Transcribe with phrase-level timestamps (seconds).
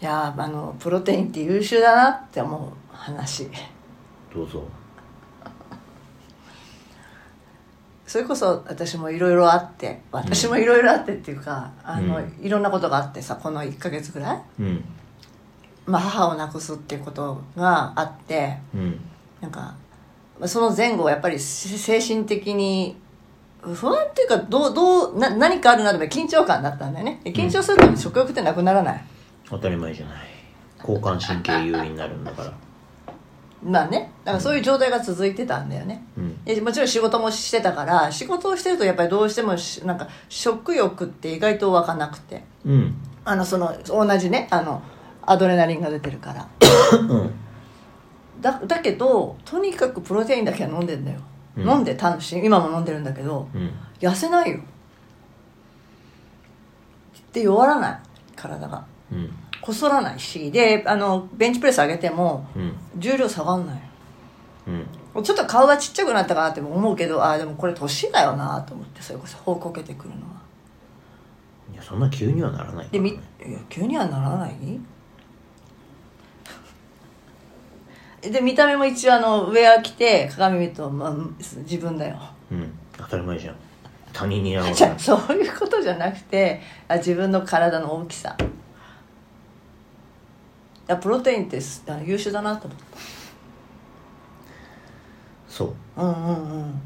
[0.00, 3.48] いやーあのプロテインって優秀だなって思う話。
[4.34, 4.62] どうぞ。
[8.06, 12.46] それこそ私もいろいろあって私もいろいろあってっていうか、あのうん。
[12.46, 14.84] いろんなことがあってさこの1ヶ月ぐらい、うん。
[15.86, 19.00] まあ、母を亡くすっていうことがあってうん。
[19.40, 19.74] なんか
[20.38, 22.96] まあその前後はやっぱりし精神的に
[23.62, 27.20] 不安っていうかどうどうな何かあるならば緊張感だったんだよね。
[27.24, 29.04] で緊張すると食欲ってなくならない、
[29.48, 30.16] 当たり前じゃない。
[30.80, 32.52] 交感神経優位になるんだから。
[33.62, 34.12] まあね。
[34.24, 36.44] だからそういう状態が続いてたんだよね、うん。
[36.44, 42.44] でもちろん仕事もしてたから仕事をしてるとやっぱりどうしてもしなんか食欲って意外と湧かなくて。
[42.64, 42.94] うん。
[43.24, 44.82] あのその同じねあの
[45.22, 46.48] アドレナリンが出てるから。
[47.00, 47.34] うん。
[48.40, 51.20] だだけどとにかくプロテインだけは飲んでんだよ、
[51.56, 51.68] うん。
[51.68, 53.72] 飲んでたんし今も飲んでるんだけどうん。
[53.98, 54.60] 痩せないよ。
[57.32, 57.98] で弱らない。
[58.36, 58.78] 体が。
[58.78, 58.95] うん
[59.60, 62.72] こそらないしであのベンチプレス上げてもうん。
[62.96, 63.80] 重量下がんない。
[64.68, 64.70] う
[65.20, 65.22] ん。
[65.24, 70.20] ちょっと顔がちっちゃくなったかなって思うけどああでもこれ年だよなと思ってそれこそほうこけてくるのは。
[71.72, 73.20] いやそんな急にはならないからでみいね
[73.54, 74.52] や急にはならない？
[78.30, 82.16] で見た目も一応あのウェア着て鏡見ると、まあ、自分だよ。
[82.50, 82.72] うん。
[82.96, 83.56] 当たり前じゃん。
[84.12, 88.36] 他人に合わ じゃないあそういうことじゃなくてあ自分の体の大きさ。
[88.40, 88.44] い
[90.86, 91.60] やプロテインって
[92.04, 92.78] 優秀だなと思っ
[95.48, 95.74] そう。
[95.96, 96.80] たうんうん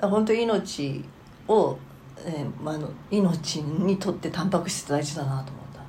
[0.00, 0.10] うん。
[0.10, 1.04] 本当に命
[1.48, 1.76] を、
[2.24, 2.78] えーまあ、
[3.10, 5.80] 命にとってタンパク質大事だなと思った。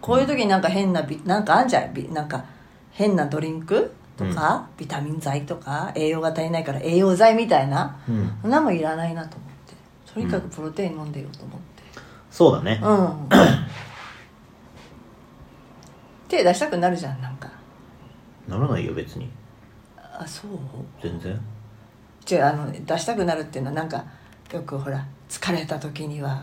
[0.00, 1.92] こういう時になんか変なビなんかあんじゃん。
[1.92, 2.44] ビなんか
[2.92, 8.32] 変なドリンクとか、ビタミン剤とか栄養が足りないから栄養剤みたいなうん。
[8.42, 9.74] そんなもんいらないなと思って。
[10.14, 11.82] とにかくプロテイン飲んでよと思って。
[12.30, 12.80] そうだね。
[12.82, 13.28] うん、
[16.30, 17.50] 手出したくなるじゃんなんか。
[18.48, 19.28] ならないよ別に。
[19.96, 20.50] あそう？
[21.02, 21.38] 全然。
[22.30, 24.04] 違うあの出したくなるっていうのはなんか
[24.52, 26.36] よくほら疲れた時にはっ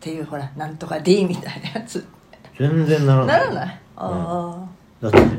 [0.00, 2.06] ていうほらなんとか D みたいなやつ。
[2.58, 3.80] 全然ならなないらない？
[3.96, 4.66] あ
[5.00, 5.38] だってね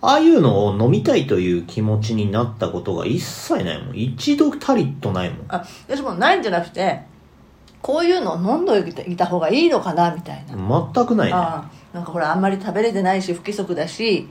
[0.00, 3.96] ああいうのを飲みたいという気持ちになったことが一切ないもん。
[3.96, 5.46] 一度たりとないもん。
[5.48, 7.02] ああ私もないんじゃなくて
[7.82, 10.56] こういうのを飲んどいた方がいいのかなみたいな、
[10.94, 11.34] 全くないね。
[11.34, 14.28] あなんかほらあんまり食べれてないし不規則だし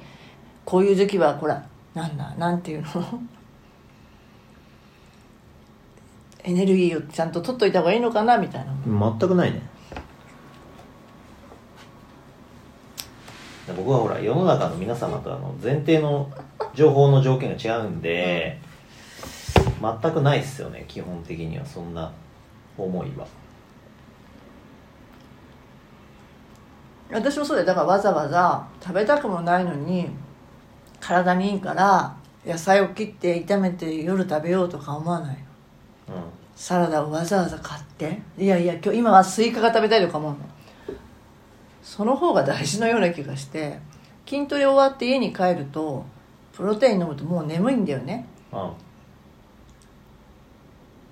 [0.65, 1.65] こういう時期はほら
[1.95, 2.87] なんだなんていうの？
[6.43, 8.71] エネルギーをちゃんと取っといた方がいいのかなみたいな。
[8.85, 9.63] 全くないね。
[13.75, 16.29] 僕はほら世の中の皆様とあの前提の
[16.75, 18.59] 情報の条件が違うんで、
[19.81, 21.65] 全くないっすよね基本的には。
[21.65, 22.11] そんな
[22.77, 23.25] 思いは
[27.11, 27.67] 私もそうだよ。
[27.67, 30.09] だからわざわざ食べたくもないのに
[30.99, 35.37] 体にいいから野菜を切って炒めて夜食べようとか思わない
[36.09, 36.15] の。
[36.15, 36.23] うん。
[36.55, 38.21] サラダをわざわざ買って。
[38.37, 40.37] いやいや今日今はスイカが食べたいとか思うの。
[41.83, 43.79] その方が大事のような気がして
[44.27, 46.03] 筋トレ終わって家に帰ると
[46.53, 48.27] プロテイン飲むともう眠いんだよね。
[48.51, 48.71] うん。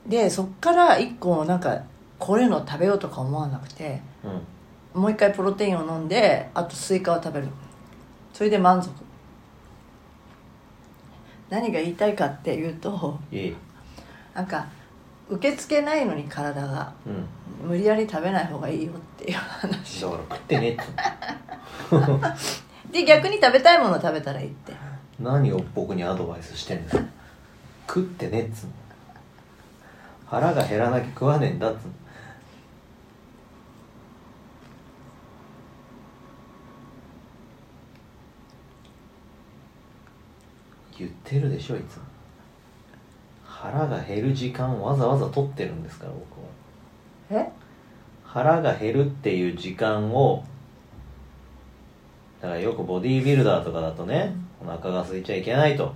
[0.10, 1.84] でそっから一個なんか
[2.20, 4.42] これの食べようとか思わなくてうん
[4.94, 7.48] もう一回プロテインを飲んであとスイカを食べる。
[8.34, 8.92] それで満足。
[11.50, 13.56] 何が言いたいかっていうといい
[14.34, 14.66] なんか
[15.30, 17.28] 受け付けないのに体がうん。
[17.68, 20.02] 無理やり食べない方がいいよっていう話。
[20.02, 22.20] だから食ってねっつうの
[22.92, 24.74] で逆に食べたいものを食べたらいいって。
[25.20, 27.06] 何を僕にアドバイスしてんだよ。
[27.88, 28.74] 食ってねっつうの。
[30.28, 31.94] 腹が減らなきゃ食わねえんだっつうの
[41.00, 42.04] 言ってるでしょいつも。
[43.44, 47.42] 腹が減る時間をわざわざ取ってるんですから僕は。
[47.44, 47.50] え？
[48.24, 50.44] 腹が減るっていう時間を
[52.42, 55.94] だからよくボディービルダーとかだとね、お腹が空いちゃいけないと。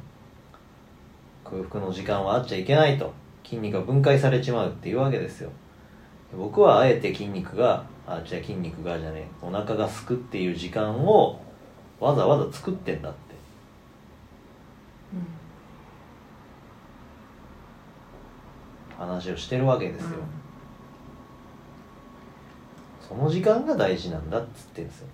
[1.43, 3.13] 空腹の時間はあっちゃいけないと。
[3.43, 5.49] 筋肉が分解されちまうっていうわけですよ。
[6.37, 11.39] 僕はあえて筋肉があじゃあ筋肉がじゃねえお腹がすくっていう時間を
[11.99, 13.26] わざわざ作ってんだって
[18.97, 20.17] 話をしてるわけですよ、
[23.07, 25.07] その時間が大事なんだっつってんですよ。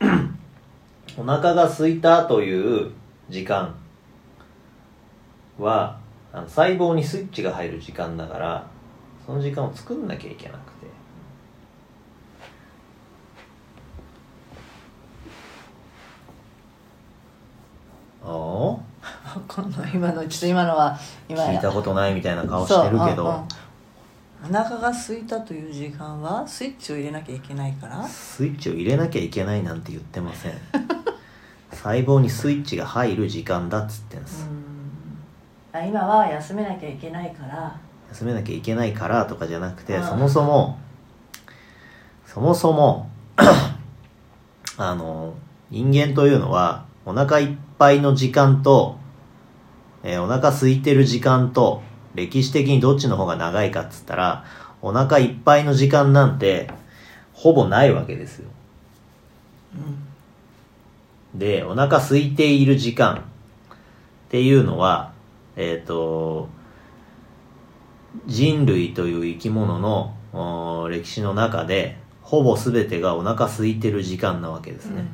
[1.18, 2.90] お腹が空いたという
[3.28, 3.74] 時間
[5.58, 5.98] は
[6.32, 8.66] あの細胞にスイッチが入る時間だから
[9.26, 10.86] その時間を作んなきゃいけなくて
[18.24, 18.82] あこ
[19.36, 20.98] の今のちょっと今のは
[21.28, 24.56] 今あ聞いたことないみたいな顔してるけど、そううんうん。
[24.56, 28.06] お腹が空いたという時間はスイッチを入れなきゃいけないから。
[28.06, 30.52] スイッチを入れなきゃいけないなんて言ってません。
[31.72, 34.46] 細胞にスイッチが入る時間だっつってんです、
[35.72, 37.76] あ今は休めなきゃいけないから。
[38.10, 40.04] 休めなきゃいけないからとかじゃなくてうん。
[40.04, 40.78] そもそも
[42.26, 43.10] そもそも
[44.76, 45.34] あの
[45.70, 48.96] 人間というのはお腹いっぱいの時間と、
[50.02, 51.82] えーお腹空いてる時間と
[52.14, 54.44] 歴史的にどっちの方が長いかっつったら
[54.82, 56.70] お腹いっぱいの時間なんて
[57.32, 58.48] ほぼないわけですよ。
[61.34, 63.20] でお腹空いている時間っ
[64.28, 65.12] ていうのは
[65.56, 66.48] えっ、と
[68.26, 75.06] 人類という生き物の歴史の中でほぼ全てがお腹空いてる時間なわけですね。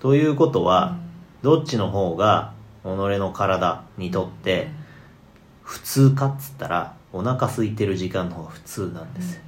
[0.00, 0.98] ということは、
[1.42, 2.52] どっちの方が
[2.84, 4.68] 己の体にとって
[5.62, 9.42] 普通かっつったらお腹空いてる時間の方が普通なんですよ。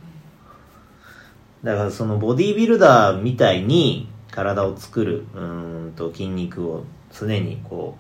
[1.63, 7.97] だからそのボディービルダーみたいに体を作るうーんと筋肉を常にこ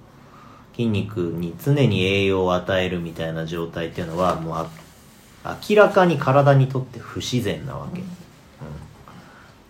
[0.72, 4.54] う筋肉に常に栄養を与えるみたいな状態っていうのはもう
[5.44, 8.02] あ明らかに体にとって不自然なわけ、う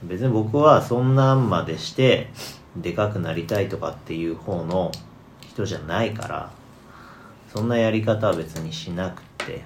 [0.06, 0.08] ん。
[0.08, 2.30] 別に僕はそんなんまでして
[2.76, 4.90] でかくなりたいとかっていう方の
[5.40, 6.52] 人じゃないから
[7.52, 9.62] そんなやり方は別にしなくて。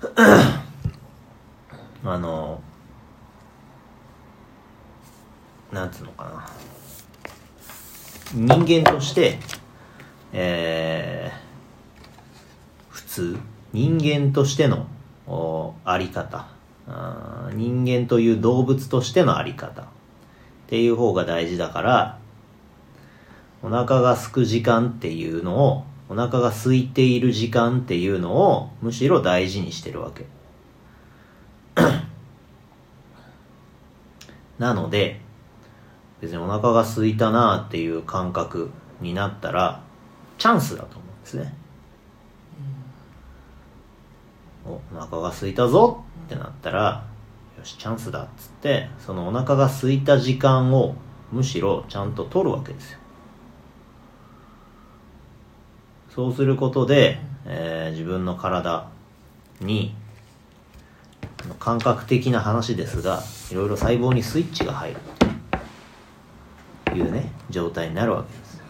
[2.06, 2.60] あの
[5.72, 6.46] なんつうのかな。
[8.34, 9.38] 人間として
[10.32, 11.44] えー
[12.90, 13.38] 普通
[13.72, 14.86] 人間としての
[15.84, 16.46] あり方。
[17.54, 19.86] 人間という動物としてのあり方。
[20.64, 22.18] っていう方が大事だから
[23.62, 30.26] お腹が空く時間っていうのをお腹が空いている時間っていうのをむしろ大事にしてるわけ。
[34.58, 35.20] なので
[36.20, 38.70] 別にお腹が空いたなっていう感覚
[39.00, 39.82] になったら
[40.38, 41.54] チャンスだと思うんですね、
[44.66, 47.04] おお腹が空いたぞってなったら
[47.64, 50.94] しチャンスだっつってそのお腹が空いた時間を
[51.32, 52.98] むしろちゃんと取るわけですよ。
[56.10, 58.88] そうすることで、えー自分の体
[59.60, 59.94] に
[61.58, 64.96] 感覚的な話ですがいろいろ細胞にスイッチが入る
[66.86, 68.62] というね状態になるわけです。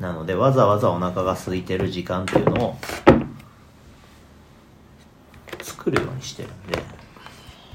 [0.00, 2.76] なのでわざわざお腹が空いてる時間っていうのを
[5.62, 6.82] 作るようにしてるんで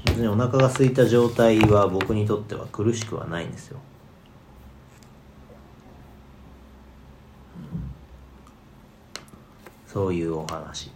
[0.04, 3.78] 別にお腹が空いた状態は僕にとっては苦しくはないんですよ。
[9.86, 10.90] そういうお話。